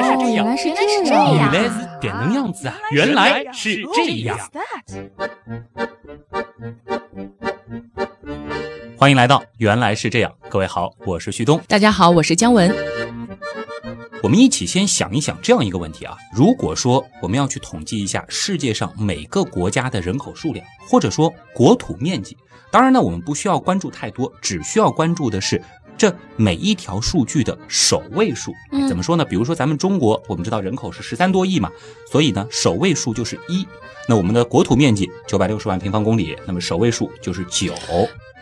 [0.00, 2.74] 来是这样，原来是这原样，来是这样子啊！
[2.92, 4.38] 原来是这样。
[8.96, 11.60] 欢迎来到《原来是这样》，各位好，我是旭东。
[11.68, 12.74] 大家好，我是姜文。
[14.20, 22.36] 我们一起先想一想这样一个问题啊：如果说我们要去统计一下世界上每个国家的人口数量，或者说国土面积，
[22.72, 25.62] 当然呢，我们不需要关注太多，只需要关注的是
[25.98, 28.54] 这每一条数据的首位数。
[28.72, 29.24] 嗯怎么说呢？
[29.24, 31.70] 比如说咱们中国，我们知道人口是十三多亿嘛，
[32.10, 33.66] 所以呢，首位数就是一。
[34.08, 37.74] 那我们的国土面积九百六十万平方公里，那么首位数就是九。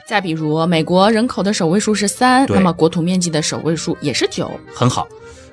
[0.06, 4.48] 再比如，美国人口的首位数是三，那么国土面积的首位数也是九。
[4.72, 5.08] 很好。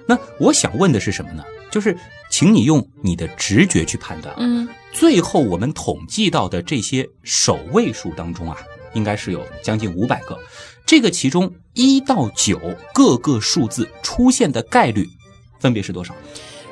[0.06, 1.44] 那我想问的是什么呢？
[1.72, 1.98] 就是
[2.30, 4.38] 请你用你的直觉去判断啊。
[4.42, 8.56] 嗯，最后我们统计到的这些首位数当中啊，
[8.94, 10.38] 应该是有将近五百个。
[10.86, 12.60] 这个其中一到九
[12.94, 15.08] 各个数字出现的概率
[15.60, 16.14] 分别是多少？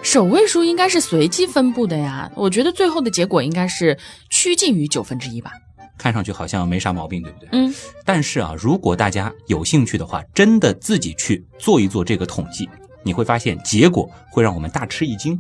[0.04, 2.32] 首位数应该是随机分布的呀。
[2.36, 3.98] 我觉得最后的结果应该是
[4.30, 5.52] 趋近于九分之一吧。
[5.98, 7.50] 看上去好像没啥毛病，对不对？
[7.52, 12.68] 嗯，但是啊，如果大家有兴趣的话，真的自己去做一做这个统计，
[13.04, 15.40] 你会发现结果会让我们大吃一惊。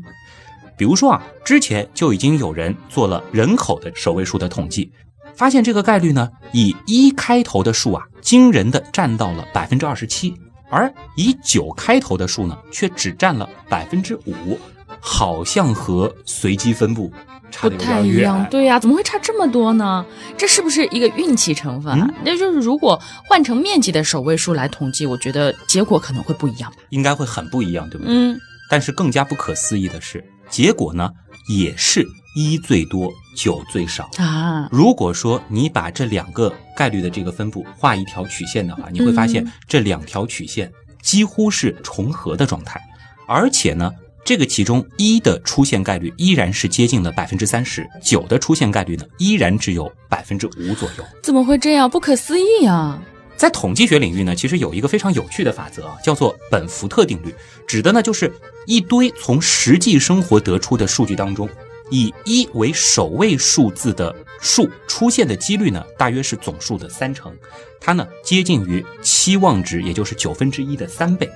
[0.78, 4.92] 比如说啊，之前就已经有人做了人口的首位数的统计，
[5.36, 10.34] 发现这个概率呢，以一开头的数啊，惊人的占到了百分之二十七，
[10.70, 14.59] 而以九开头的数呢，却只占了百分之五，
[15.00, 17.12] 好像和随机分布
[17.50, 18.16] 差不的有点远。
[18.16, 18.48] 太一样。
[18.50, 20.06] 对呀、怎么会差这么多呢？
[20.38, 22.08] 这是不是一个运气成分啊？
[22.08, 26.78] 嗯那就是如果换成面积的首位数来统计，我觉得结果可能会不一样吧。
[26.90, 28.14] 应该会很不一样，对不对？
[28.14, 31.09] 嗯，但是更加不可思议的是，结果呢
[31.50, 34.10] 也是一最多，九最少。
[34.18, 40.72] 啊，如果说你把这两个概率的这个分布画一条曲线的话，你会发现嗯这两条曲线
[41.02, 42.82] 几乎是重合的状态，
[43.28, 43.92] 而且呢，
[44.24, 51.03] 这个其中一的出现概率依然是接近了百分之三十，九的出现概率呢依然只有百分之五左右。
[51.22, 51.90] 怎么会这样？
[51.90, 53.02] 不可思议啊！
[53.36, 57.34] 在统计学领域呢，其实有一个非常有趣的法则啊，叫做本福特定律，
[57.68, 58.31] 指的呢就是
[58.68, 61.50] 一堆从实际生活得出的数据当中，
[61.91, 67.31] 以一为首位数字的数出现的几率呢，大约是总数的三成，
[67.79, 71.30] 它呢接近于期望值，也就是九分之一的三倍。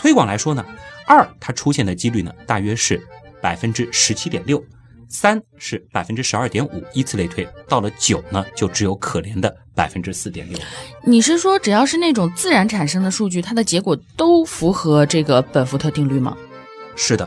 [0.00, 0.64] 推广来说呢，
[1.06, 3.02] 二它出现的几率呢，大约是
[3.42, 4.64] 百分之十七点六。
[5.10, 10.58] 三是百分之十二点五，依次类推，到了九呢，就只有可怜的百分之四点六。
[11.02, 16.36] 你是说只要是那种自然产生的数据，它的结果都符合这个本福特定律吗？
[16.94, 17.26] 是的，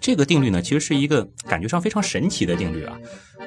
[0.00, 2.98] 这个定律呢，其实是一个感觉上非常神奇的定律啊。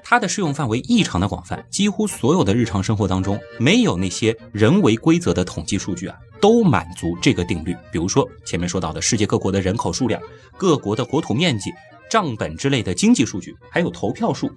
[0.03, 7.75] 它的适用范围异常的广泛，几乎所有的日常生活当中，没有那些人为规则的统计数据啊，都满足这个定律。
[7.91, 10.22] 比如说前面说到的世界各国的人口数量、
[10.57, 11.72] 各国的国土面积、
[12.09, 14.50] 账本之类的经济数据，还有投票数，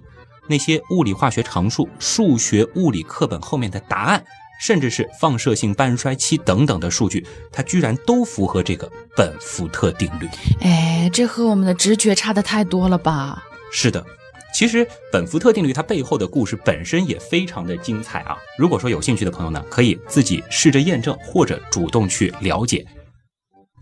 [0.47, 4.23] 那些物理化学常数、数学物理课本后面的答案。
[4.61, 10.27] 甚至是放射性半衰期等等的数据，它居然都符合这个本福特定律。
[10.61, 13.43] 哎，这和我们的直觉差的太多了吧？
[13.71, 14.05] 是的，
[14.53, 18.37] 其实本福特定律它背后的故事本身也非常的精彩啊。
[18.57, 22.85] 如果说有兴趣的朋友呢，可以自己试着验证，或者主动去了解。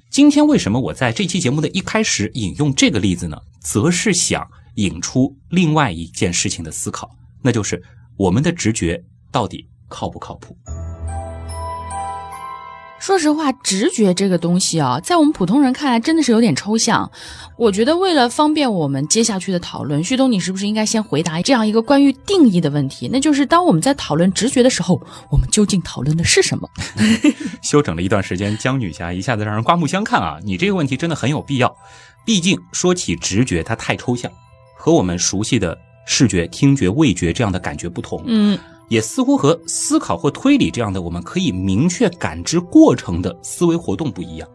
[0.10, 3.38] 今天为什么我在这期节目的一开始引用这个例子呢？
[3.62, 7.12] 则是想引出另外一件事情的思考，
[7.44, 7.84] 那就是
[8.16, 10.56] 我们的直觉到底靠不靠谱？
[13.00, 17.10] 说实话，直觉这个东西啊，在我们普通人看来真的是有点抽象。
[17.58, 23.10] 我觉得为了方便我们接下去的讨论，旭东，你是不是应该先回答这样一个关于定义的问题？
[23.12, 25.02] 那就是当我们在讨论直觉的时候，
[25.32, 26.70] 我们究竟讨论的是什么？
[27.64, 30.38] 休整了一段时间，江女侠一下子让人刮目相看啊！
[30.44, 31.74] 你这个问题真的很有必要。
[32.26, 34.30] 毕竟说起直觉，它太抽象，
[34.78, 44.50] 和我们熟悉的视觉、听觉、味觉这样的感觉不同，嗯，也似乎和思考或推理这样的我们可以明确感知过程的思维活动不一样。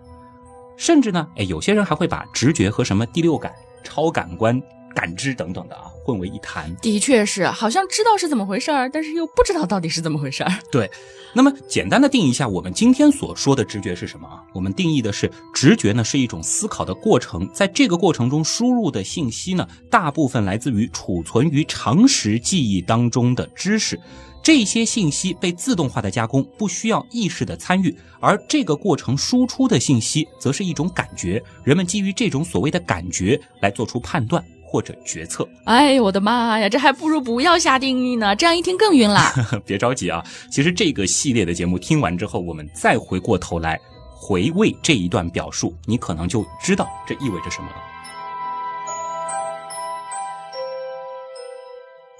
[0.77, 3.55] 甚至呢，哎，有些人还会把直觉和什么第六感、
[3.85, 4.61] 超感官
[4.93, 6.75] 感知等等的啊混为一谈。
[6.83, 10.51] 的确是，好像知道是怎么回事儿，但是又不知道到底是怎么回事儿。
[10.73, 10.91] 对，
[11.33, 14.43] 那么简单的定义一下，我们今天所说的直觉是什么啊？
[14.53, 23.99] 我们定义的是直觉呢是一种思考的过程，在这个过程中输入的信息呢，大部分来自于储存于常识记忆当中的知识。
[24.45, 35.49] 这些信息被自动化的加工，不需要意识的参与，而这个过程输出的信息则是一种感觉，人们基于这种所谓的感觉来做出判断或者决策。
[35.65, 39.33] 哎呦我的妈呀，这还不如不要下定义呢，这样一听更晕了。
[39.65, 43.81] 别着急啊，其实这个系列的节目听完之后，我们再回过头来
[44.15, 47.77] 回味这一段表述，你可能就知道这意味着什么了。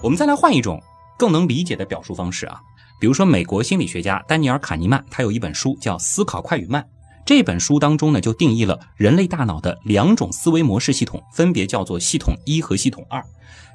[0.03, 0.83] 我们再来换一种
[1.19, 2.61] 更能理解的表述方式啊，
[3.01, 6.83] 比如说美国心理学家丹尼尔·卡尼曼，他有一本书叫《思考快与慢》。
[7.27, 13.25] 这本书当中呢，就定义了人类大脑的两种思维模式系统，分别叫做系统一和系统二。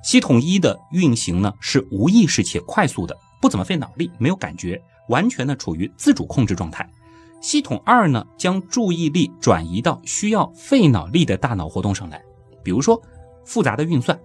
[0.04, 6.88] 系统一的运行呢是无意识且快速的，不怎么费脑力，没有感觉，完全呢处于自主控制状态。
[7.42, 12.22] 系统二呢将注意力转移到需要费脑力的大脑活动上来，
[12.64, 13.02] 比如说
[13.46, 14.18] 复杂的运算。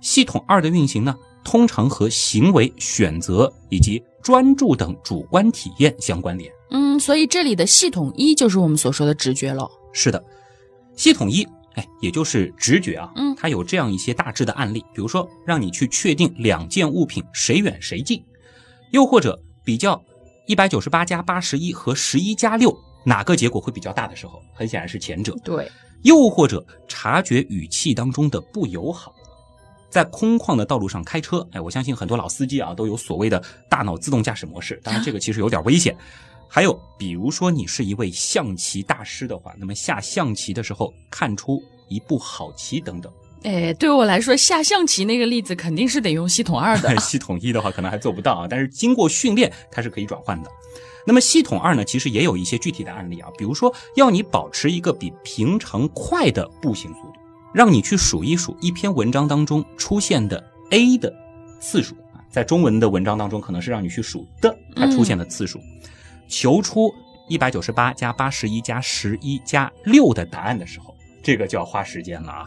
[0.00, 1.14] 系统二的运行呢，
[1.48, 6.52] 通常和行为选择以及专注等主观体验相关联。
[6.70, 9.66] 嗯，所以这里的系统一就是我们所说的直觉了。
[9.94, 10.22] 是的，
[10.94, 13.10] 系统一，哎，也就是直觉啊。
[13.16, 18.22] 嗯，它有这样一些大致的案例，比如说让你去确定两件物品谁远谁近，
[18.90, 19.98] 又或者比较
[20.46, 25.34] 一百九十八加八十一和十一加六哪个结果会比较大的时候，很显然是前者。
[25.42, 25.66] 对，
[26.02, 29.14] 又或者察觉语气当中的不友好。
[29.90, 35.96] 在空旷的道路上开车，哎，我相信很多老司机啊都有所谓的大脑自动驾驶模式，当然这个其实有点危险。
[36.50, 43.12] 还有，比如说你是一位象棋大师的话，那么下象棋的时候看出一步好棋等等。
[43.44, 46.96] 哎，对我来说，下象棋那个例子肯定是得用系统二的。
[46.98, 50.50] 系统一的话可能还做不到啊，但是经过训练它是可以转换的。
[51.06, 57.20] 那么系统二呢，其实也有一些具体的案例啊，比如说要你保持一个比平常快的步行速度。
[57.52, 61.12] 让你去数一数一篇文章当中出现的 a 的
[61.60, 61.96] 次数，
[62.30, 65.58] 在中文的文章当中可能是让你去数的它出现的次数，
[66.28, 66.92] 求出
[67.28, 72.46] 一百九十八加八十一加十一加六的答案的时候，这个就要花时间了啊。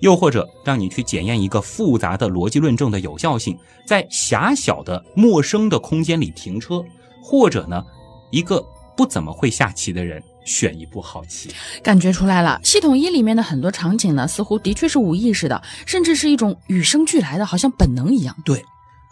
[0.00, 6.84] 又或者让你去检验一个复杂的逻辑论证的有效性，在狭小的陌生的空间里停车，
[7.20, 7.84] 或者呢，
[8.30, 8.64] 一个
[8.96, 10.22] 不怎么会下棋的人。
[10.48, 11.50] 选一部好棋，
[11.82, 12.58] 感觉出来了。
[12.64, 18.34] 系统一里面的很多场景呢，似乎的确是无意识的，甚至是一种与生俱来的，好像本能一样。
[18.44, 18.64] 对，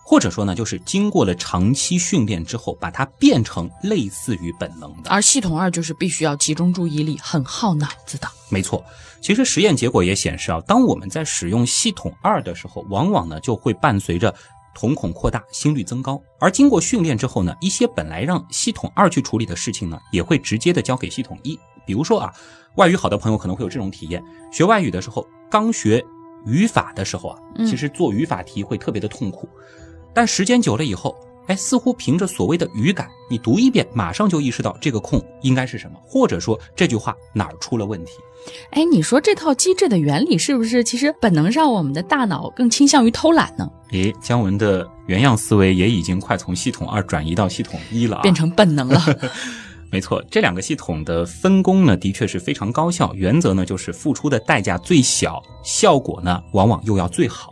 [0.02, 5.10] 或者说呢，就是经过了长期训练之后，把它变成类似于本能的。
[5.10, 8.26] 而系统二就是必须要集中注意力，很耗脑子的。
[8.48, 8.82] 没错，
[9.20, 14.34] 其实实验结果也显示啊，当我们在使用系统二的时候，往往呢就会伴随着。
[14.78, 21.58] 瞳孔扩大，心率增高，而经过训练之后呢，一些本来让系统二去处理的事情呢，也会直接的交给系统一。
[21.86, 22.30] 比如说啊，
[22.74, 26.04] 外语好的朋友可能会有这种体验：学外语的时候，刚学
[26.44, 29.48] 语法的时候啊，其实做语法题会特别的痛苦，
[30.12, 31.16] 但时间久了以后。
[31.46, 38.14] 哎，似乎凭着所谓的语感，你读一遍，马上就意识到这个空应该是什么，或者说这句话哪儿出了问题。
[38.70, 43.68] 哎，你说这套机制的原理是不是其实本能上我们的大脑更倾向于偷懒呢？
[43.90, 49.00] 诶，姜文的原样思维也已经快从系统二转移到系统一了，变成本能了。
[49.90, 53.14] 没错，这两个系统的分工呢，的确是非常高效。
[53.14, 57.50] 原则呢，就是付出的代价最小，效果呢，往往又要最好。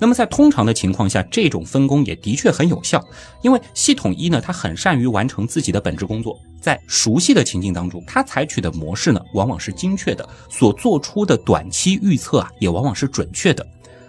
[0.00, 3.04] 那么在通常的情况下，这种分工也的确很有效，
[3.42, 13.64] 因为系统一呢，它很善于完成自己的本职工作，在熟悉的情境当中，它采取的模式呢，往往是精确的，所做出的短期预测啊，也往往是准确的。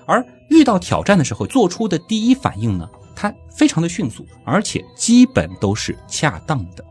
[0.06, 6.86] 而遇到挑战的时候，做出的第一反应呢，它非常的迅速，而且基本都是恰当的。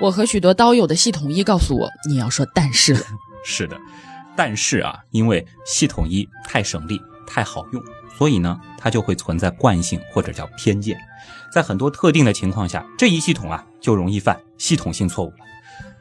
[0.00, 3.00] 我和许多刀友的系统一告诉我，你要说但是了。
[3.44, 3.78] 是的。
[4.36, 7.82] 但是啊，因为系统一太省力、太好用，
[8.16, 10.96] 所以呢，它就会存在惯性或者叫偏见，
[11.52, 15.44] 在很多特定的情况下，这一系统啊就容易犯系统性错误了。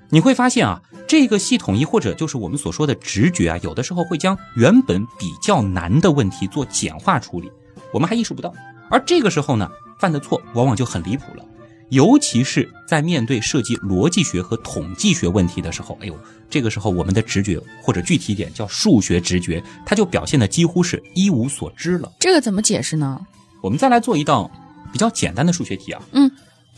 [0.10, 7.52] 你会发现啊，这个系统一或者就是我们所说的直觉啊，有的时候会将原本比较难的问题做简化处理，
[7.92, 8.54] 我们还意识不到。
[8.90, 11.46] 而这个时候呢，犯的错往往就很离谱了。
[11.90, 16.16] 尤其是在面对涉及逻辑学和统计学问题的时候，哎呦，
[16.48, 22.12] 这个时候我们的直觉或者具体点叫数学直觉，它就表现的几乎是一无所知了。
[22.20, 23.20] 这个怎么解释呢？
[23.62, 24.52] 我们再来做一道
[24.94, 26.00] 比较简单的数学题啊。
[26.12, 26.30] 嗯，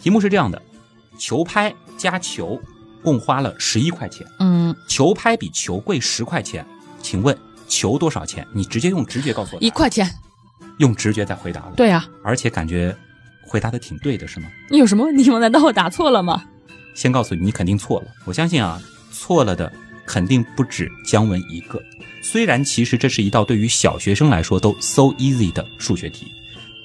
[0.02, 0.62] 题目是这样的：
[1.20, 2.58] 球拍加球
[3.04, 4.26] 共花了十一块钱。
[4.40, 6.66] 嗯，球拍比球贵十块钱，
[7.02, 7.38] 请问
[7.68, 8.48] 球多少钱？
[8.54, 9.62] 你直接用直觉告诉我。
[9.62, 10.10] 一块钱。
[10.78, 11.74] 用直觉在回答了。
[11.76, 12.96] 对啊，而且感觉。
[13.52, 14.48] 回答的挺对的，是吗？
[14.70, 15.38] 你有什么问题吗？
[15.38, 16.46] 难道我答错了吗？
[16.96, 18.08] 先告诉你，你肯定错了。
[18.24, 18.82] 我相信啊，
[19.12, 19.70] 错了的
[20.06, 21.78] 肯定不止姜文一个。
[22.24, 26.28] 虽然其实这是一道对于小学生来说都 so easy 的数学题。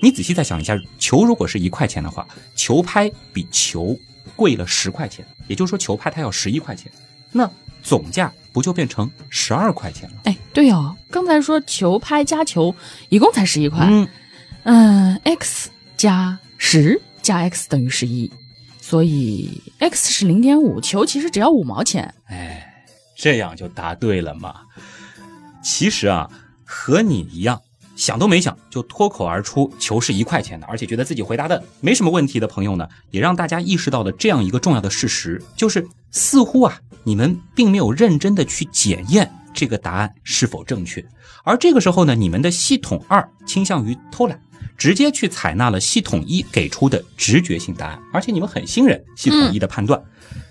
[0.02, 3.96] 你仔细再想一下，球如果是一块钱的话，球拍比球
[4.34, 6.90] 贵了十块钱，也就是说球拍它要十一块钱，
[7.30, 7.48] 那
[7.80, 10.16] 总价不就变成十二块钱了？
[10.24, 12.74] 哎，对哦，刚才说球拍加球
[13.08, 13.86] 一共才十一块。
[13.88, 14.08] 嗯
[14.64, 16.36] 嗯，x 加。
[16.58, 18.30] 十加 x 等于十一，
[18.80, 22.14] 所以 x 是零点五，球其实只要五毛钱。
[22.26, 22.84] 哎，
[23.16, 24.54] 这样就答对了嘛。
[25.62, 26.30] 其实啊，
[26.64, 27.60] 和你一样
[27.96, 41.04] 想都没想就脱口而出球是一块钱的，而且觉得自己回答的没什么问题的朋友呢，也让大家意识到了这样一个重要的事实，就是似乎啊，你们并没有认真的去检验这个答案是否正确。
[41.42, 44.38] 而这个时候呢，你们的系统二倾向于偷懒，
[44.76, 50.00] 直接去采纳了系统一给出的直觉性答案，而且你们很信任系统一的判断。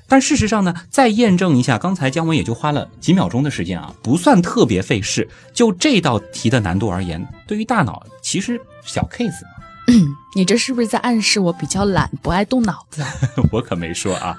[0.08, 5.28] 但事实上呢，再验证一下，刚才姜文也就花了几秒钟的时间啊，不算特别费事。
[5.54, 9.50] 就这道题的难度而言，对于大脑其实小 case 嘛。
[10.36, 13.04] 你这是不是在暗示我比较懒，不爱动脑子？
[13.52, 14.38] 我可没说啊。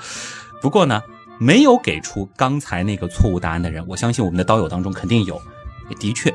[0.63, 1.03] 不过呢，
[1.39, 5.41] 没有给出刚才那个错误答案的人，我相信我们的刀友当中肯定有，
[5.91, 6.33] 也的确。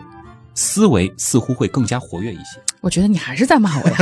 [0.53, 2.62] 思维似乎会更加活跃一些。
[2.81, 3.98] 我觉得你还是在骂我呀。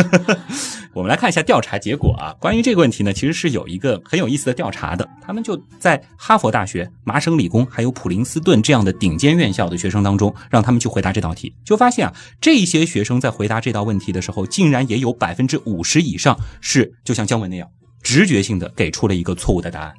[0.94, 2.34] 我们来看一下调查结果啊。
[2.40, 5.08] 关于这个问题呢，其实是有一个很有意思的调查的。
[5.22, 17.70] 他们就在哈佛大学、麻省理工还有普林斯顿这样的顶尖院校的学生当中，让他们去回答这道题，就发现啊，这些学生在回答这道问题的时候，竟然也有百分之五十以上是就像姜文那样。
[18.02, 19.94] 直觉性的给出了一个错误的答案，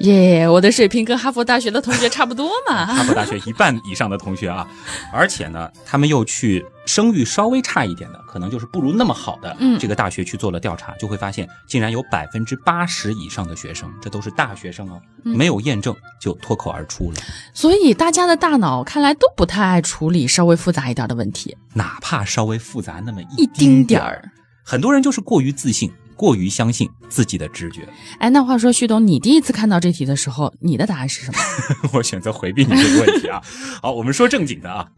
[0.00, 0.48] 耶！
[0.48, 2.84] 我的水平跟哈佛大学的同学差不多嘛。
[2.86, 4.68] 哈佛大学一半以上的同学啊，
[5.12, 17.16] 而且呢，他们又去声誉稍微差一点的，可能就是不如那么好的这个大学去做了调查，就会发现，竟然有百分之八十以上的学生，这都是大学生哦，没有验证就脱口而出了。
[17.54, 24.30] 所以大家的大脑看来都不太爱处理稍微复杂一点的问题，哪怕稍微复杂那么一丁点儿，
[24.62, 25.90] 很多人就是过于自信。
[26.16, 27.86] 过于相信自己的直觉。
[28.18, 31.38] 哎，那话说，旭东，你第一次看到这题的时候，你的答案是什么？
[31.92, 33.40] 我选择回避你这个问题啊。
[33.82, 34.88] 好，我们说正经的啊。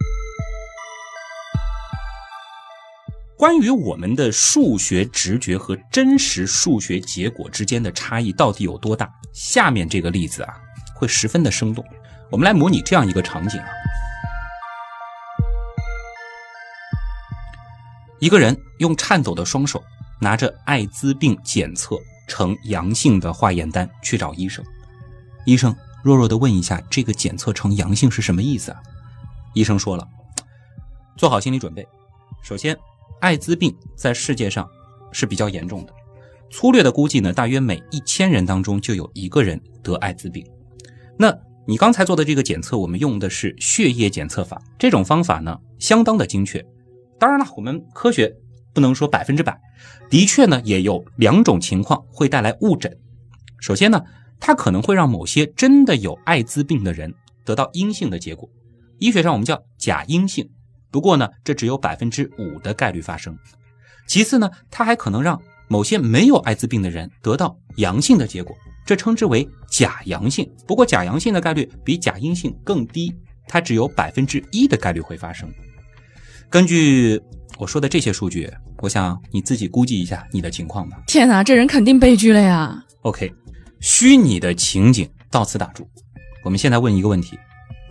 [3.36, 9.08] 关于我们的数学直觉和真实数学结果之间的差异到底有多大？
[9.32, 10.54] 下面这个例子啊，
[10.94, 11.84] 会十分的生动。
[12.30, 13.68] 我们来模拟这样一个场景啊：
[18.18, 19.82] 一个人用颤抖的双手。
[20.20, 21.96] 拿着艾滋病检测
[22.26, 24.64] 呈阳性的化验单去找医生，
[25.44, 28.82] 医生弱弱的问一下，这个检测呈阳性是什么意思啊？
[29.54, 30.06] 医生说了，
[31.16, 31.86] 做好心理准备。
[32.42, 32.76] 首先，
[33.20, 34.68] 艾滋病在世界上
[35.12, 35.92] 是比较严重的，
[36.50, 40.46] 粗略的估计呢，大约每一千人当中就有一个人得艾滋病。
[41.16, 46.64] 那你刚才做的这个检测，我们用的是血液检测法，这种方法呢，相当的精确。
[47.18, 48.34] 当然了，我们科学。
[48.78, 49.60] 不能说百分之百，
[50.08, 52.96] 的确呢，也有两种情况会带来误诊。
[53.58, 54.00] 首先呢，
[54.38, 57.12] 它可能会让某些真的有艾滋病的人
[57.44, 58.48] 得到阴性的结果，
[59.00, 60.48] 医学上我们叫假阴性。
[60.92, 63.36] 不过呢，这只有百分之五的概率发生。
[64.06, 68.56] 其次呢，它还可能让某些没有艾滋病的人得到阳性的结果，
[68.86, 70.48] 这称之为假阳性。
[70.68, 73.12] 不过假阳性的概率比假阴性更低，
[73.48, 75.52] 它只有百分之一的概率会发生。
[76.48, 77.20] 根据
[77.58, 78.50] 我说的这些数据。
[78.80, 80.96] 我想你自己估计一下你的情况吧。
[81.06, 83.32] 天哪，这人肯定悲剧了呀！OK，
[83.80, 85.88] 虚拟的情景到此打住。
[86.44, 87.36] 我们现在问一个问题，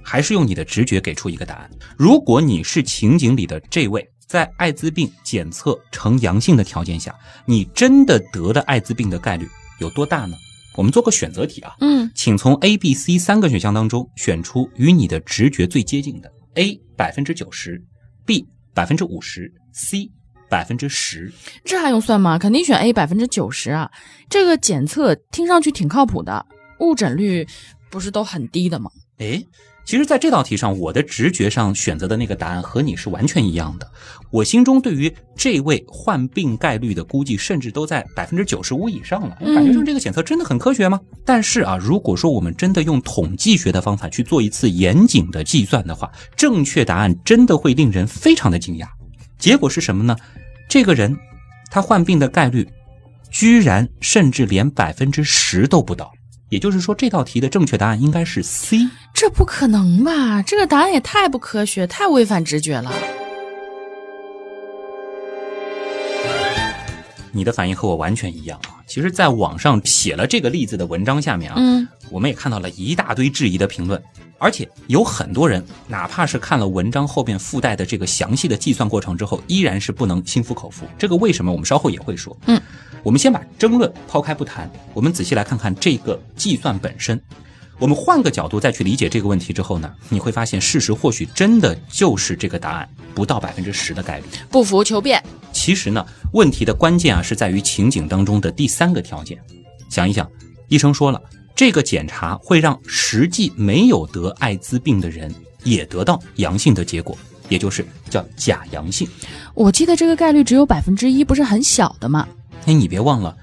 [0.01, 1.69] 还是用你的直觉给出一个答案。
[1.97, 7.13] 如果你是情景里的这位，在艾滋病检测呈阳性的条件下，
[7.45, 9.47] 你真的得了艾滋病的概率
[9.79, 10.36] 有多大呢？
[10.75, 11.74] 我们做个选择题啊。
[11.81, 16.31] 嗯，请从 A、B、C 三个选项当中选出与你的直觉最接近的。
[16.55, 17.83] A 百分之九十
[18.25, 18.47] ，B
[18.77, 20.12] 百分之五十，C。
[20.50, 21.29] 百分之十，
[21.65, 22.39] 这还用算吗？
[22.39, 23.91] 肯定选 A，百分之九十啊！
[24.29, 26.46] 这个检测听上去挺靠谱的，
[26.79, 27.46] 误诊率
[27.89, 28.89] 不是都很低的吗？
[29.17, 29.43] 哎，
[29.88, 33.89] 其实，在这道题上，我的直觉上选择的那个答案和你是完全一样的。
[34.32, 39.38] 我心中对于这位患病概率的估计，甚至都在百分之九十五以上了。
[39.56, 41.00] 感觉上这个检测真的很科学吗？
[41.24, 48.88] 但是啊，如果说我们真的用统计学的方法去做一次严谨的计算的话，正确答案真的会令人非常的惊讶。
[49.39, 50.17] 结果是什么呢？
[50.67, 51.17] 这个人，
[51.72, 52.67] 他患病的概率，
[53.32, 56.12] 居然甚至连百分之十都不到。
[56.50, 58.88] 也就是说，这道题的正确答案应该是 C。
[59.13, 60.42] 这不可能吧？
[60.42, 62.92] 这个答案也太不科学，太违反直觉了。
[67.34, 68.82] 你的反应和我完全一样啊！
[68.88, 74.01] 其实，在网上写了这个例子的文章下面啊，嗯，我们也看到了一大堆质疑的评论。
[74.39, 80.86] 而且有很多人，哪怕是看了文章后面附带的这个详细的计算过程之后，依然是不能心服口服。
[80.98, 81.51] 这个为什么？
[81.51, 82.36] 我们稍后也会说。
[82.46, 82.60] 嗯，
[83.08, 87.18] 我们先把争论抛开不谈，我们仔细来看看这个计算本身。
[87.80, 94.26] 我们换个角度再去理解这个问题之后呢，你会发现事实或许真的就是这个答案，不到百分之十的概率。
[94.52, 95.24] 不服求变。
[95.54, 99.40] 其实呢，问题的关键啊是在于情景当中的第三个条件。
[99.90, 100.30] 想一想，
[100.68, 101.22] 医生说了，
[101.56, 105.34] 这个检查会让实际没有得艾滋病的人
[105.64, 109.08] 也得到阳性的结果，也就是叫假阳性。
[109.54, 112.28] 我记得这个概率只有百分之一，不是很小的吗？
[112.67, 113.33] 哎，你别忘了，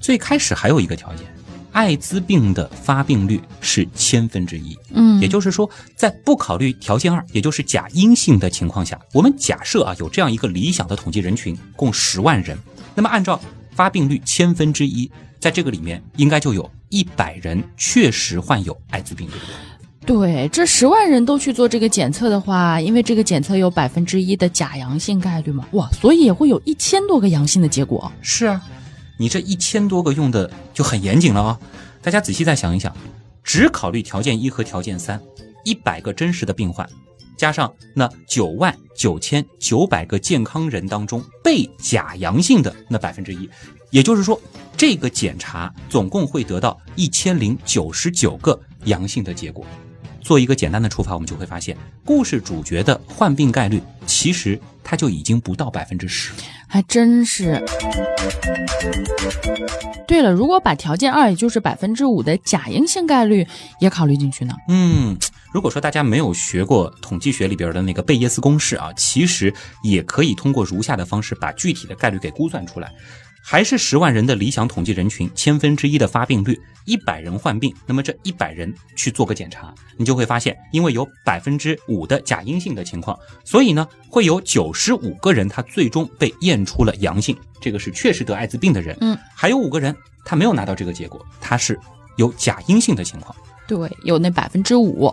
[0.00, 1.26] 最开始还有一个条件，
[1.72, 4.78] 艾滋病的发病率是千分之一。
[4.94, 12.56] 嗯，也就是说，在不考虑条件二，也就是假阴性的情况下，我们假设啊有这样一个理想的统计人群，共十万人，
[12.94, 13.40] 那么按照
[13.72, 19.54] 发病率千分之一，在这个里面应该就有一百人确实患有艾滋病，对不对？
[20.06, 28.10] 对，这十万人都去做这个检测的话，因为这个检测有百分之一的假阳性概率嘛，哇，所以也会有一千多个阳性的结果。
[28.22, 28.62] 是啊，
[29.18, 31.60] 你这一千多个用的就很严谨了啊！
[32.00, 32.96] 大家仔细再想一想，
[33.44, 35.20] 只考虑条件一和条件三，
[35.62, 36.88] 一百个真实的病患，
[37.36, 43.50] 加上那九万九千九百个健康人当中被假阳性的那百分之一，
[43.90, 44.40] 也就是说，
[44.74, 49.66] 这个检查总共会得到一千零九十九个阳性的结果。
[50.28, 56.34] 做一个简单的除法，我们就会发现，故事主角的患病概率其实它就已经不到百分之十。
[56.66, 57.64] 还真是。
[60.06, 63.46] 对了，如果把条件二，也就是百分之五的假阴性概率
[63.80, 64.54] 也考虑进去呢？
[64.68, 65.16] 嗯，
[65.50, 69.50] 如果说大家没有学过统计学里边的那个贝叶斯公式啊，其实
[69.82, 72.92] 也可以通过如下的方式把具体的概率给估算出来。
[73.50, 88.94] 还是十万人的理想统计人群，千分之一的发病率，一百人患病，那么这一百人去做个检查，你就会发现，因为有百分之五的假阴性的情况，所以呢，会有九十五个人他最终被验出了阳性，这个是确实得艾滋病的人。
[89.00, 91.80] 嗯，还有五个人他没有拿到这个结果，他是
[92.18, 93.34] 有假阴性的情况。
[93.66, 95.10] 对，有那百分之五。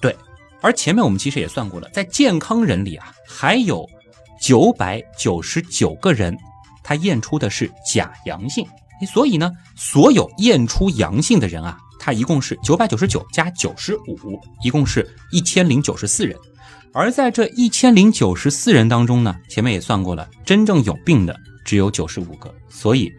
[0.00, 0.16] 对，
[0.62, 3.86] 而前面我们其实也算过了，在健康人里啊，还有
[4.40, 6.34] 九百九十九个人。
[6.86, 8.64] 他验出的是假阳性，
[9.12, 16.38] 所以呢，所有验出阳性的人啊，他一共是九百九十九加九十五，一共是一千零九十四人。
[16.92, 23.12] 而在这一千零九十四人当中呢，前面也算过了，真正有病的只有九十五个，所以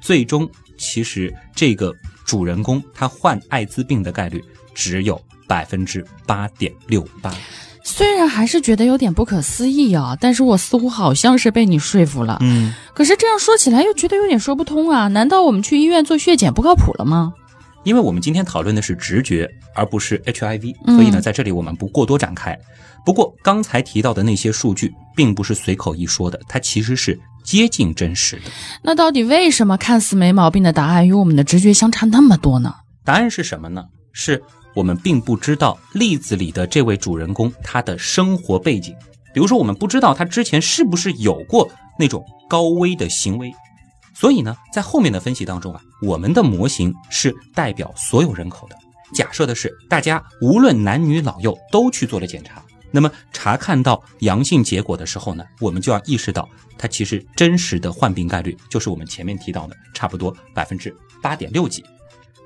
[0.00, 1.92] 最终其实这个
[2.24, 4.40] 主人公他患艾滋病的概率
[4.74, 7.34] 只有百分之八点六八。
[7.90, 12.36] 虽然还是觉得有点不可思议啊，但是我似乎好像是被你说服了。
[12.42, 15.08] 嗯，可是这样说起来又觉得有点说不通啊！
[15.08, 17.32] 难道我们去医院做血检不靠谱了吗？
[17.84, 22.56] 因为我们今天讨论的是直觉，而不是 HIV，嗯所以呢，在这里我们不过多展开。
[23.06, 28.50] 不过刚才提到的那些数据，并不是随口一说的，它其实是接近真实的。
[28.82, 32.74] 那到底为什么看似没毛病的答案与我们的直觉相差那么多呢？
[33.02, 33.84] 答案是什么呢？
[34.12, 34.42] 是
[34.78, 38.94] 我们并不知道例子里的这位主人公他的生活背景，
[39.34, 43.52] 比如说我们不知道他之前是不是有过那种高危的行为，
[44.14, 48.76] 所以呢，在后面的分析当中啊，我们的模型是代表所有人口的，
[49.12, 52.62] 假设的是大家无论男女老幼都去做了检查，
[52.92, 61.84] 那么查看到阳性结果的时候呢，我们就要意识到它其实真实的患病概率就是我们前面提到的差不多百分之八点六几，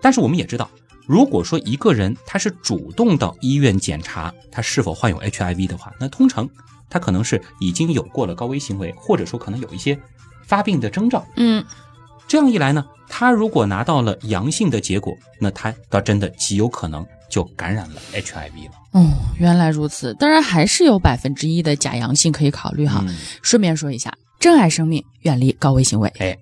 [0.00, 0.70] 但是我们也知道。
[1.06, 6.48] 如果说一个人他是主动到医院检查他是否患有 HIV 的话，那通常
[6.88, 9.98] 他可能是已经有过了高危行为，或者说可能有一些
[10.46, 11.24] 发病的征兆。
[11.36, 11.64] 嗯，
[12.28, 18.72] 这样一来呢，他如果拿到了阳性的结果，那他倒真的极有可能就感染了 HIV 了。
[18.92, 20.12] 哦，原来如此。
[20.14, 23.02] 当然还是有百分之一的假阳性可以考虑哈。
[23.06, 26.12] 嗯顺便说一下，珍爱生命，远离高危行为。
[26.18, 26.36] 哎，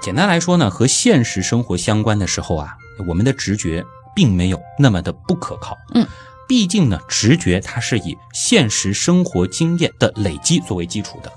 [0.00, 3.84] 简单来说呢，和现实生活相关的时候啊，我们的直觉
[4.14, 5.76] 并没有那么的不可靠。
[5.94, 6.06] 嗯，
[6.48, 11.32] 毕竟呢，直觉它是以现实生活经验的累积作为基础的。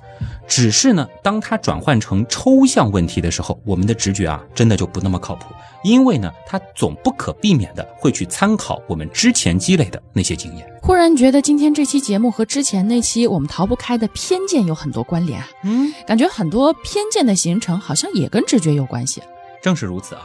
[0.48, 5.54] 只是呢，当它转换成抽象问题的时候，我们的直觉啊，真的就不那么靠谱。
[5.84, 10.68] 因为呢，它总不可避免的会去参考我们之前积累的那些经验。
[10.82, 19.22] 忽然觉得今天这期节目和之前那期我们逃不开的偏见有很多关联啊，嗯，感觉很多偏见的形成好像也跟直觉有关系。
[19.62, 20.22] 正是如此啊。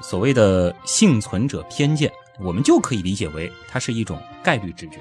[0.00, 4.98] 所谓的幸存者偏见，我们就可以理解为它是一种概率直觉，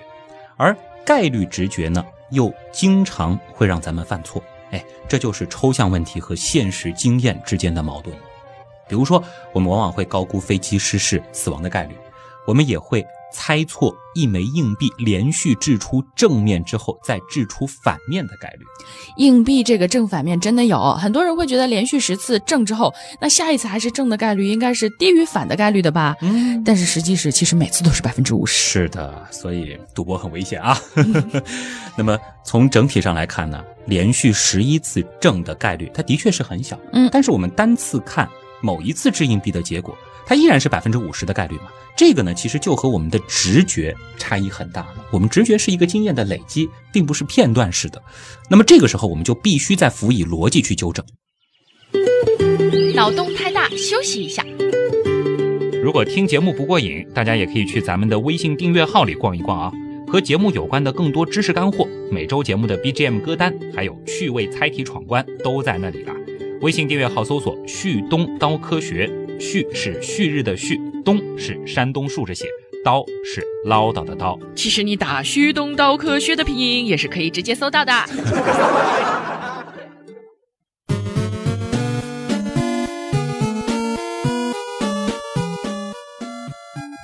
[0.57, 4.43] 而概率直觉呢，又经常会让咱们犯错。
[4.71, 8.15] 哎，这就是抽象问题和现实经验之间的矛盾。
[8.87, 11.95] 比如说，我们往往会高估飞机失事死亡的概率，
[12.45, 18.65] 我们也会猜错一枚硬币连续掷出正面之后再掷出反面的概率。
[19.17, 26.15] 硬币这个正反面真的有很多人会觉得连续十次正之后，那下一次还是正的概率应该是低于反的概率的吧？
[26.21, 28.53] 嗯，但是实际是其实每次都是百分之五十。
[28.55, 30.77] 是的，所以赌博很危险啊。
[31.97, 36.79] 那么从整体上来看呢，连续十一次正的概率，它的确是很小。
[36.93, 38.27] 嗯但是我们单次看
[38.61, 39.95] 某一次掷硬币的结果，
[40.27, 41.63] 它依然是百分之五十的概率嘛。
[41.95, 45.05] 这个呢，其实就和我们的直觉差异很大了。
[45.09, 47.99] 我们直觉是一个经验的累积，并不是片段式的。
[48.49, 51.03] 那么这个时候，我们就必须再辅以逻辑去纠正。
[52.93, 54.45] 脑洞太大，休息一下。
[55.81, 59.71] 如果听节目不过瘾，大家也可以去咱们的微信订阅号里逛一逛啊，
[60.07, 66.13] 和节目有关的更多知识干货，每周节目的 BGM 歌单，还有趣味猜题闯关都在那里啦。
[66.61, 69.09] 微信订阅号搜索“旭东刀科学”，
[69.39, 72.45] 旭是旭日的旭，东是山东竖着写，
[72.83, 74.37] 刀是唠叨的刀。
[74.55, 77.93] 其实你打“旭东刀科学”的拼音也是可以直接搜到的。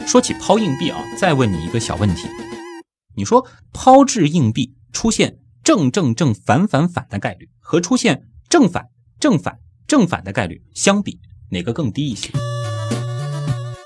[0.08, 2.28] 说起抛硬币啊，再问你一个小问题：
[3.16, 11.20] 你说抛掷硬币出现正正正反反反的概率和出现正反正反正反的概率相比，
[11.54, 12.30] 哪个更低一些？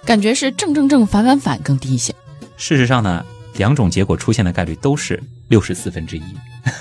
[0.06, 2.16] 感觉是正正正反反反更低一些。
[2.56, 3.24] 事实上呢，
[3.58, 6.24] 两种结果出现的概率都是六十四分之一。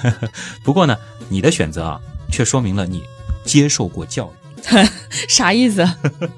[0.62, 0.96] 不过呢，
[1.28, 3.02] 你的选择啊，却说明了你
[3.44, 4.30] 接受过教育。
[5.28, 5.84] 啥意思？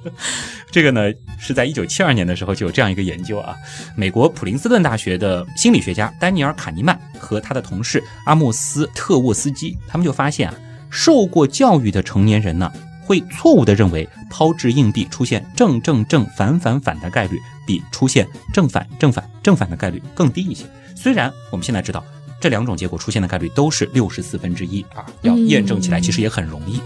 [0.70, 1.00] 这个呢，
[1.38, 3.54] 是在一九七二年的时候就有这样一个研究啊，
[3.94, 10.54] 美国普林斯顿大学的心理学家丹尼尔·卡尼曼和他的同事阿莫斯·特沃斯基，他们就发现啊，
[10.90, 12.70] 受过教育的成年人呢，
[13.08, 20.66] 会错误地认为抛掷硬币出现正正正反反反的概率比出现正反正反正反的概率更低一些。
[20.94, 22.04] 虽然我们现在知道
[22.38, 26.82] 这两种结果出现的概率都是六十四分之一啊，要验证起来其实也很容易。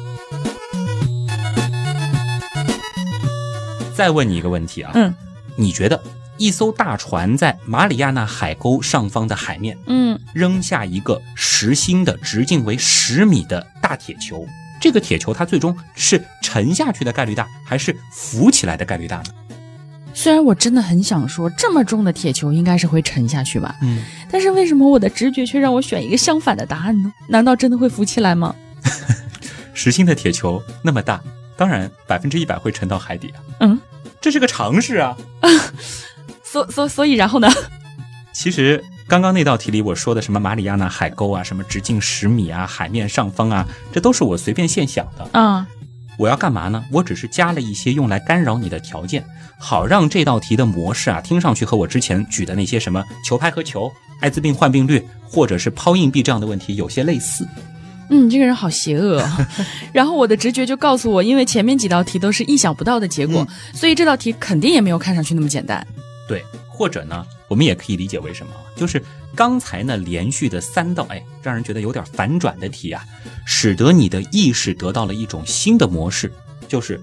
[3.92, 5.12] 再问你一个问题啊，嗯
[5.56, 6.00] 你觉得
[6.36, 14.46] 一艘大船在马里亚纳海沟上方的海面嗯，扔下一个实心的直径为十米的大铁球，
[14.82, 19.24] 这个铁球它最终是沉下去的概率大，还是浮起来的概率大呢？
[20.12, 27.12] 虽然我真的很想说这么重的铁球应该是会沉下去吧，嗯，但是为什么我的直觉却让我选一个相反的答案呢？
[27.28, 28.52] 难道真的会浮起来吗？
[29.72, 31.22] 实心的铁球那么大，
[31.56, 33.38] 当然百分之一百会沉到海底啊。
[33.60, 33.80] 嗯，
[34.20, 35.16] 这是个常识啊。
[36.42, 37.48] 所所所以然后呢？
[38.32, 45.38] 其实刚刚那道题里我说的什么马里亚纳海沟啊，什么直径十米啊，海面上方啊，这都是我随便现想的。
[45.38, 45.68] 啊、
[46.16, 46.82] 我要干嘛呢？
[46.90, 49.22] 我只是加了一些用来干扰你的条件，
[49.58, 57.46] 好让这道题的模式啊，听上去和我之前举的那些什么球拍和球、艾滋病患病率，或者是抛硬币这样的问题有些类似。
[58.08, 59.46] 嗯，这个人好邪恶、哦。
[59.92, 65.86] 然后我的直觉就告诉我，因为前面几道题都是意想不到的结果，所以这道题肯定也没有看上去那么简单。
[66.26, 68.52] 对，或者呢，我们也可以理解为什么？
[68.74, 69.02] 就是
[69.34, 73.04] 刚才呢连续的三道，哎，让人觉得有点反转的题啊，
[73.44, 76.32] 使得你的意识得到了一种新的模式，
[76.66, 76.98] 就是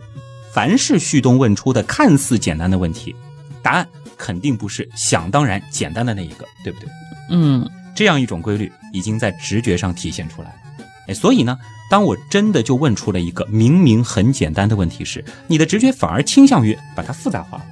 [0.51, 3.15] 凡是旭东问出的看似简单的问题，
[3.61, 6.89] 答案肯定不是想当然简单的那一个，对不对？
[7.29, 10.55] 嗯，这样一种规律已经在直觉上体现出来了。
[11.09, 11.55] 哎，所以呢，
[11.91, 17.65] 当我真的就问出了一个明明很简单的问题时，你的直觉反而倾向于把它复杂化了。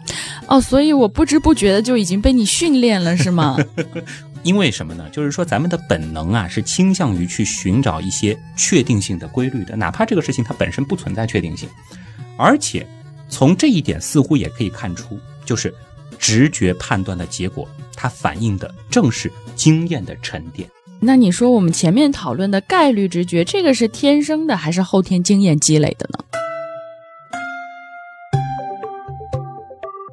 [0.48, 3.58] 哦，所以我不知不觉的就已经被你训练了，是吗？
[4.44, 5.10] 因为什么呢？
[5.12, 11.68] 就是说咱们的本能啊，是倾向于去寻找一些确定性的规律的，哪怕这个事情它本身不存在确定性。
[12.38, 12.88] 而且
[13.30, 15.74] 从这一点似乎也可以看出，就是
[16.18, 20.70] 直觉判断的结果，它反映的正是经验的沉淀。
[21.00, 26.24] 那你说我们前面讨论的概率直觉，这个是天生的还是后天经验积累的呢？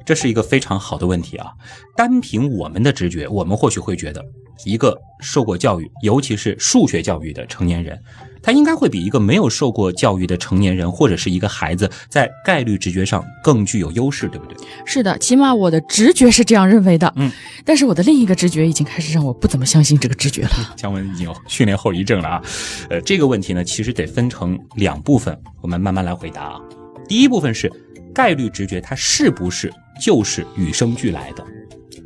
[0.05, 1.47] 这是一个非常好的问题啊！
[1.95, 4.23] 单凭我们的直觉，我们或许会觉得，
[4.63, 7.99] 一个受过教育，尤其是数学教育的成年人，
[8.43, 14.55] 他应该会比一个没有受过教育的成年人，或者是一个孩子，在概率直觉上更具有优势，对不对？
[14.85, 17.11] 是的，起码我的直觉是这样认为的。
[17.15, 17.31] 嗯，
[17.65, 20.75] 但是我的另一个直觉已经开始让我不怎么相信这个直觉了。
[20.75, 22.43] 姜文已经有训练后遗症了啊！
[22.91, 26.61] 呃，这个问题呢，其实得分成两部分，我们慢慢来回答啊。
[27.07, 27.71] 第一部分是
[28.15, 31.45] 概率直觉，它是不是就是与生俱来的？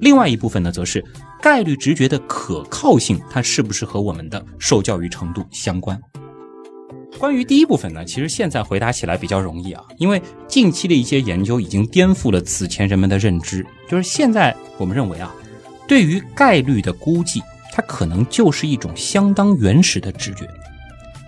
[0.01, 1.03] 另外一部分呢，则是
[1.41, 6.01] 概率直觉的可靠性，它是不是和我们的受教育程度相关？
[7.17, 13.65] 关于第一部分呢，其实现在回答起来比较容易啊，因为近期的一些研究已经颠覆了此前人们的认知。
[13.87, 15.33] 就是现在我们认为啊，
[15.87, 17.41] 对于概率的估计，
[17.71, 20.47] 它可能就是一种相当原始的直觉。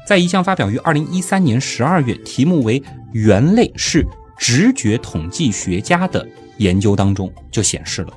[0.07, 2.81] 在一项发表于二零一三年十二月，题目为
[3.13, 4.05] “猿类是
[4.41, 6.27] 直觉统计学家”的
[6.57, 8.11] 研究当中，就显示了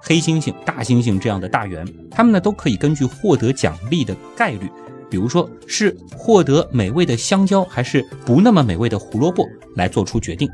[0.00, 4.70] 黑猩猩、大猩猩这样的大猿，它们呢都可以根据获得奖励的概率，
[5.10, 10.48] 比如说是获得美味的香蕉，还是不那么美味的胡萝卜，来做出决定。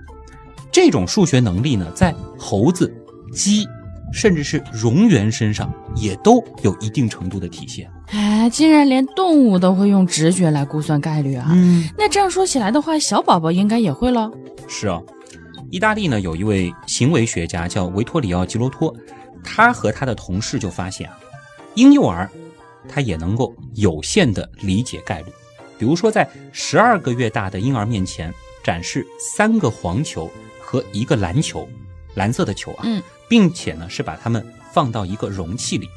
[0.70, 2.90] 这种数学能力呢，在猴子、
[3.35, 3.68] 鸡。
[4.14, 7.90] 甚至是蝾螈身上也都有一定程度的体现。
[8.12, 11.48] 哎，竟然连动物都会用直觉来估算概率啊！
[11.51, 14.31] 嗯，那这样说起来的话，小宝宝应该也会喽。
[14.68, 15.01] 是啊，
[15.70, 18.94] 意大利呢有一位行为学家叫维托里奥·吉罗托，
[19.42, 21.18] 他和他的同事就发现啊，
[21.75, 22.31] 婴幼儿
[22.87, 25.33] 他也能够有限的理解概率。
[25.79, 31.66] 比如说，在十二个月大的婴儿面前展示三个黄球和一个蓝球，
[32.14, 33.03] 蓝色的球啊，嗯。
[33.29, 35.88] 并且呢，是把它们放到一个容器里。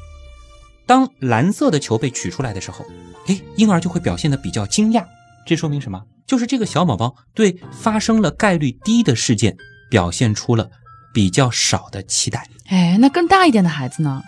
[0.86, 2.84] 当蓝色的球被取出来的时候，
[3.26, 5.04] 哎，婴儿就会表现的比较惊讶。
[5.44, 6.00] 这说明什么？
[6.26, 9.56] 就是这个小宝宝对发生了概率低的事件
[9.90, 10.70] 表现出了
[11.12, 12.48] 比较少的期待。
[12.68, 14.22] 哎，那更大一点的孩子呢？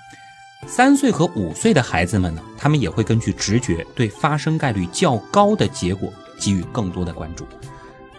[0.67, 7.47] 三岁和五岁的孩子们呢，他们也会根据直觉对发生概率较高的结果给予更多的关注。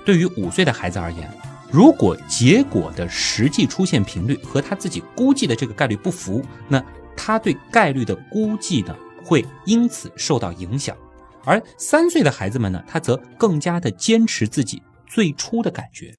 [0.05, 1.29] 对于五岁的孩子而言。
[1.71, 6.83] 如果结果的实际出现频率和他自己估计的这个概率不符，那
[7.21, 10.95] 他对概率的估计呢会因此受到影响。
[11.43, 16.15] 而三岁的孩子们呢，他则更加的坚持自己最初的感觉。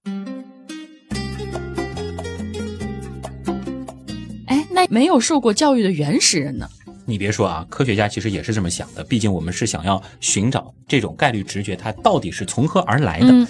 [4.47, 6.69] 哎，那没有受过教育的原始人呢？
[7.07, 9.03] 你别说啊，科学家其实也是这么想的。
[9.03, 13.49] 毕竟我们是想要寻找这种概率直觉，它到底是从何而来的。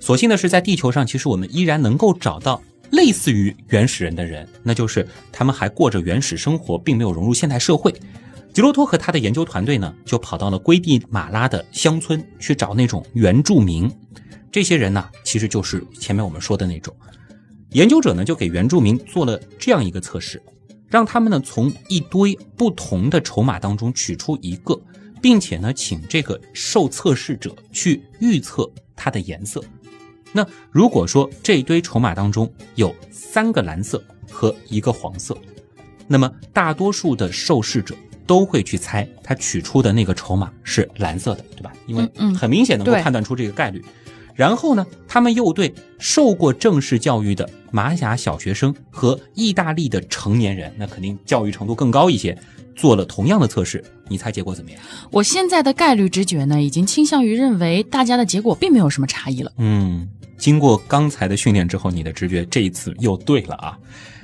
[0.00, 7.94] 所幸的是，在地球上，其实我们依然能够找到类似于原始人的人，那就是他们还过着原始生活，并没有融入现代社会。
[8.52, 13.90] 吉罗托和他的研究团队呢，就跑到了危地马拉的乡村去找那种原住民。
[14.50, 16.94] 这些人呢，其实就是前面我们说的那种
[17.70, 20.42] 研究者呢，就给原住民做了这样一个测试，
[20.88, 24.76] 让他们呢从一堆不同的筹码当中取出一个，
[25.22, 29.62] 并且呢，请这个受测试者去预测它的颜色。
[30.32, 35.36] 那如果说这一堆筹码当中有三个蓝色和一个黄色，
[36.06, 37.94] 那么大多数的受试者
[38.26, 41.72] 都会去猜他取出的那个筹码是蓝色的，对吧？
[41.86, 43.84] 因为很明显能够判断出这个概率。
[44.36, 52.38] 然后呢，他们又对受过正式教育的马雅小学生和意大利的成年人，那肯定教育程度更高一些，
[52.74, 53.84] 做了同样的测试。
[54.08, 54.80] 你猜结果怎么样？
[55.10, 59.52] 我现在的概率直觉呢，已经倾向于认为大家的结果并没有什么差异了。
[59.58, 60.08] 嗯。
[60.40, 63.78] 经过刚才的训练之后，你的直觉这一次又对了啊！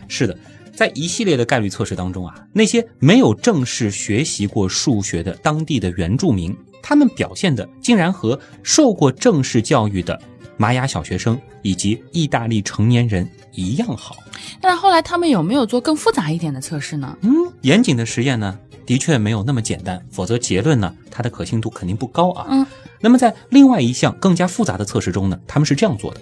[0.08, 0.36] 是的，
[0.74, 10.18] 在一系列的概率测试当中啊，那些没有正式学习过数学的当地的原住民，他们表现的竟然和受过正式教育的
[10.56, 14.16] 玛雅小学生以及意大利成年人一样好。
[14.62, 17.16] 那后来他们有没有做更复杂一点的测试呢？
[17.20, 22.46] 嗯，严谨的实验呢，的确没有那么简单，否则结论呢，它的可信度肯定不高啊。
[22.48, 22.66] 嗯。
[23.00, 26.20] 那么在另外一项更加复杂的测试中呢，他们是这样做的：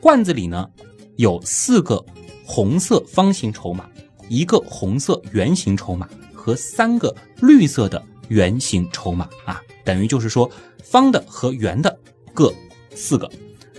[0.00, 0.68] 罐子里呢
[1.16, 2.04] 有四个
[2.44, 3.88] 红色方形筹码，
[4.28, 10.50] 一个红色圆形筹码和三个绿色的圆形筹码啊，等于就是说
[10.82, 11.96] 方的和圆的
[12.34, 12.52] 各
[12.94, 13.30] 四个，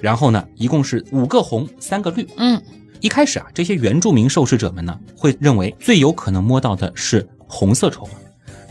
[0.02, 2.26] 然后呢一共是五个红，三个绿。
[2.38, 2.62] 嗯，
[3.02, 8.14] 一开始啊，这些原住民受试者们呢会认为最有可能摸到的是红色筹码，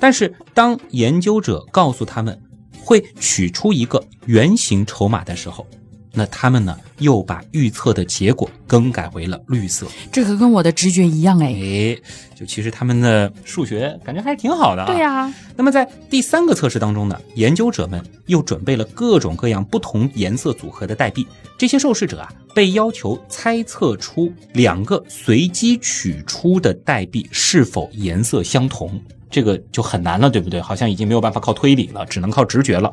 [0.01, 2.40] 但是当研究者告诉他们。
[2.83, 5.64] 会取出一个圆形筹码的时候，
[6.12, 9.87] 那他们呢又把预测的结果更改为了绿色。
[10.11, 11.46] 这可跟我的直觉一样哎！
[11.46, 11.99] 哎，
[12.35, 14.87] 就其实他们的数学感觉还是挺好的啊。
[14.87, 15.33] 对呀。
[15.57, 21.27] 那么在第三个测试当中呢，研究者们又准备了各种各样不同颜色组合的代币。
[21.59, 29.01] 这些受试者啊被要求猜测出两个随机取出的代币是否颜色相同。
[29.31, 30.61] 这个就很难了，对不对？
[30.61, 32.92] 好像已经没有办法靠推理了，只能靠直觉了。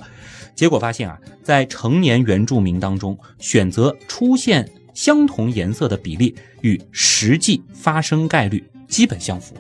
[0.58, 9.56] 结果发现啊，在成年原住民当中，选择出现相同颜色的比例与实际发生概率基本相符。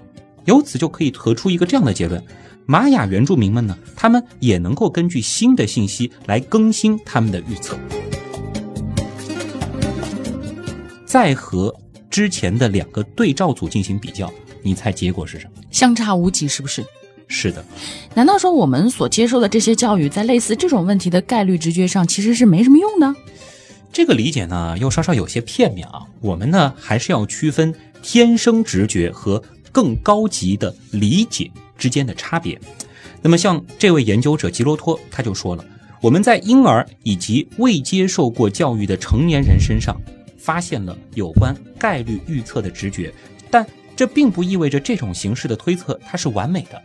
[0.45, 2.19] 由此就可以得出一个这样的结论：
[2.65, 7.77] 玛雅原住民们呢，他们也能够根据新的信息来更新他们的预测。
[11.05, 11.71] 再和
[12.09, 14.33] 之前的两个对照组进行比较。
[14.63, 15.61] 你猜结果是什么？
[15.69, 16.83] 相差无几，是不是？
[17.27, 17.63] 是的，
[18.15, 23.13] 难道说我们所接受的这些教育，在类似这种问题的概率直觉上，其实是没什么用的？
[23.91, 26.03] 这个理解呢，又稍稍有些片面啊。
[26.21, 32.59] 我们呢，还是要区分天生直觉和更高级的理解之间的差别。
[33.21, 35.65] 那么，像这位研究者吉罗托他就说了，
[36.01, 39.99] 我们在婴儿以及未接受过教育的成年人身上，
[40.37, 43.13] 发现了有关概率预测的直觉，
[43.49, 46.81] 但这并不意味着这种形式的推测它是完美的。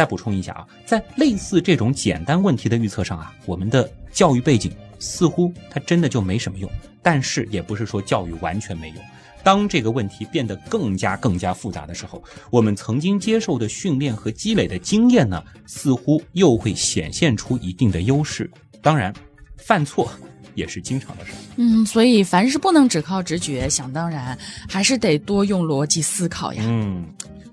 [0.00, 6.70] 再补充一下啊，在类似这种简单问题的预测上啊，我们的教育背景似乎它真的就没什么用。
[7.02, 8.96] 但是也不是说教育完全没用。
[9.42, 18.50] 当这个问题变得更加更加复杂的时候，我们曾经接受的训练和积累的经验呢，似乎又会显现出一定的优势。
[18.80, 19.12] 当然，
[19.58, 20.10] 犯错
[20.54, 21.32] 也是经常的事。
[21.56, 26.62] 嗯，所以凡事不能只靠直觉，想当然，还是得多用逻辑思考呀。
[26.66, 27.04] 嗯，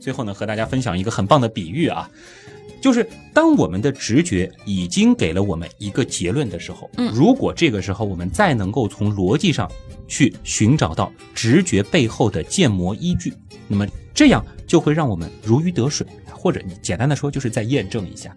[0.08, 2.10] 最后呢，和大家分享一个很棒的比喻啊，
[2.80, 9.70] 就是当我们的直觉已经给了我们一个结论的时候，嗯如果这个时候我们再能够从逻辑上
[10.08, 13.34] 去寻找到直觉背后的建模依据，
[13.68, 18.34] 那么这样就会让我们如鱼得水，或者你简单的说就是再验证一下。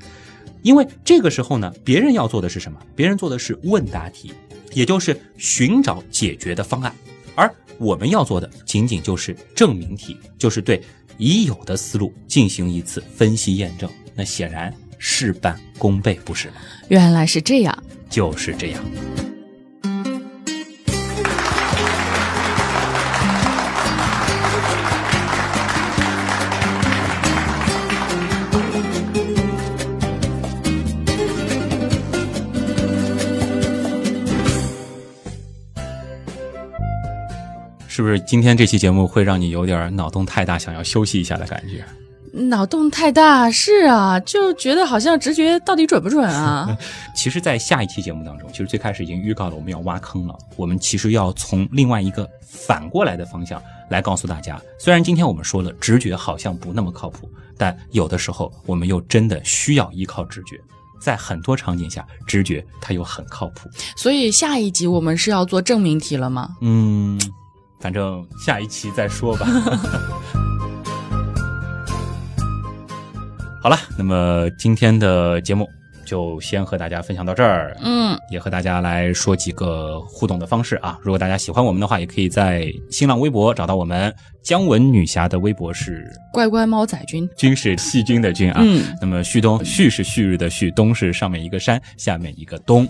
[0.62, 2.80] 因为这个时候呢，别人要做的是什么？
[2.96, 4.33] 别人做的是问答题，
[4.72, 6.92] 也就是寻找解决的方案，
[7.37, 10.83] 而我们要做的仅仅就是证明题，就是对
[11.20, 13.88] 已有的思路进行一次分析验证。
[14.14, 16.54] 那显然事半功倍，不是吗？
[16.88, 17.85] 原来是这样。
[18.09, 19.30] 就是这样。
[38.00, 41.84] 是不是今天这期节目会让你有点脑洞太大，想要休息一下的感觉？
[42.48, 46.74] 脑洞太大，是啊，就觉得好像直觉到底准不准啊？
[47.14, 50.34] 其实，在下一期节目当中，其实最开始已经预告了我们要挖坑了。
[50.56, 60.58] 我们其实要从另外一个反过来的方向来告诉大家，虽然今天我们说了直觉好像不那么靠谱，但有的时候我们又真的需要依靠直觉。
[61.02, 63.68] 在很多场景下，直觉它又很靠谱。
[63.96, 66.50] 所以下一集我们是要做证明题了吗？
[66.60, 67.18] 嗯，
[67.81, 69.47] 反正下一期再说吧。
[73.62, 75.69] 好了，那么今天的节目
[76.07, 77.77] 就先和大家分享到这儿。
[77.83, 80.99] 嗯，也和大家来说几个互动的方式啊。
[81.03, 84.14] 如果大家喜欢我们的话，也可以在新浪微博找到我们。
[84.43, 88.61] 姜文女侠的微博是乖乖猫仔君，君是细菌的菌啊。
[88.62, 92.88] 嗯，那么旭东，旭是旭日的旭，东是上面一个山，下面一个东。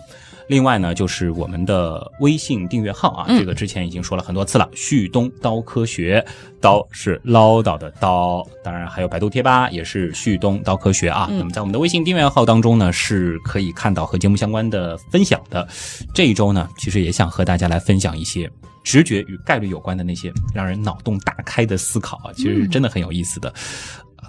[0.50, 4.68] 另外呢，就是我们的微信订阅号啊，嗯这个之前已经说了很多次了。
[4.74, 6.26] 旭东刀科学，
[6.60, 11.28] 刀是唠叨的刀，当然还有百度贴吧也是旭东刀科学啊。
[11.30, 15.68] 嗯那么在我们的微信订阅号当中呢，是可以看到和节目相关的分享的。
[16.12, 18.50] 这一周呢，其实也想和大家来分享一些
[18.82, 23.54] 直觉与概率有关的那些让人脑洞大开的思考啊，其实是真的很有意思的。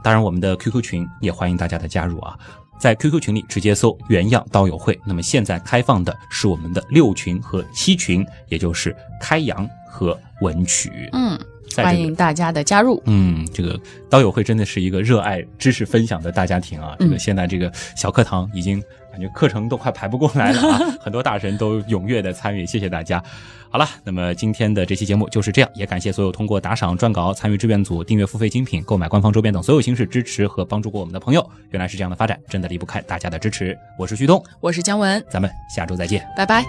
[0.04, 2.38] 当然，我们的 QQ 群也欢迎大家的加入啊。
[2.82, 5.00] 在 QQ 群里直接搜“原样刀友会”。
[5.06, 10.90] 那么现在开放的是我们的六群和七群，也就是开阳和文曲。
[11.14, 11.40] 嗯，
[11.70, 13.00] 这个欢迎大家的加入。
[13.06, 16.96] 嗯，这个刀友会真的是一个热爱知识分享的大家庭啊！
[16.98, 23.24] 这个嗯现在这个小课堂已经感觉课程都快排不过来了啊， 很多大神都踊跃的参与，谢谢大家。
[23.72, 31.50] 好了，那么今天的这期节目就是这样，也感谢所有通过打赏、撰稿、参与志愿组、订阅付费精品、购买官方周边等所有形式支持和帮助过我们的朋友。
[31.70, 33.78] 原来是这样的发展，真的离不开大家的支持。
[33.98, 36.28] 我是旭东，我是姜文，咱们下周再见。
[36.36, 36.66] 拜拜。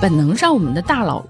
[0.00, 1.26] 本能上，我们的大脑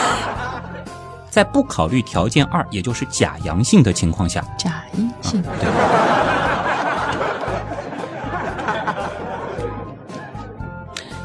[1.28, 5.42] 在不考虑条件二，也就是假阳性的情况下，假阴性。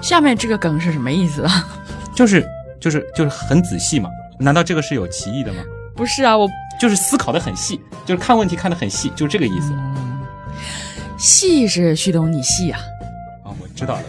[0.06, 1.68] 下面这个梗是什么意思啊？
[2.14, 2.48] 就是
[2.80, 4.08] 就是就是很仔细嘛。
[4.38, 5.64] 难道这个是有歧义的吗？
[5.96, 6.48] 不是啊，我
[6.80, 9.74] 就是思考的很细，就是看问题看得很细，就是这个意思。
[11.18, 12.80] 细是旭东你细啊，
[13.46, 14.02] 啊，我知道了。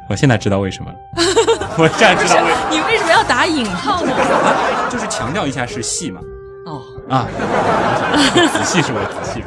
[0.10, 0.96] 我现在知道为什么了。
[1.78, 4.12] 我现在知道为，你为什么要打引号呢？
[4.90, 6.20] 就是强调一下是细嘛。
[6.66, 7.28] 哦，啊，
[8.52, 9.44] 仔细是我的仔细，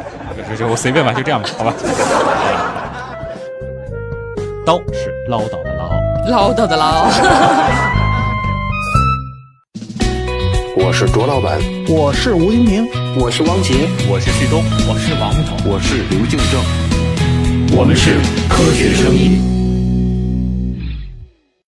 [0.50, 1.74] 就就我随便吧，就这样吧，好吧。
[4.63, 5.89] 刀是唠叨的唠，
[6.30, 7.08] 唠叨的唠。
[10.78, 11.59] 我是卓老板，
[11.89, 12.88] 我是吴英明，
[13.18, 15.55] 我是汪杰，我是旭东，我是王木头。
[15.68, 16.64] 我是刘敬正。
[17.76, 19.41] 我们是科学声音。